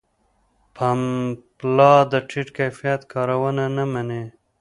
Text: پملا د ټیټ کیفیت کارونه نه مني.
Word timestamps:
پملا 0.75 1.93
د 2.11 2.13
ټیټ 2.29 2.47
کیفیت 2.57 3.01
کارونه 3.13 3.63
نه 3.75 3.85
مني. 3.91 4.23